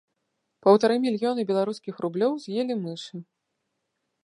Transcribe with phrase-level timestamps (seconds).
[0.67, 3.15] Паўтары мільёны беларускіх рублёў з'елі мышы.